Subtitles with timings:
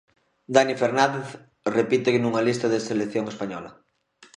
[0.55, 1.27] Dani Fernández
[1.77, 3.71] repite nunha lista da selección española.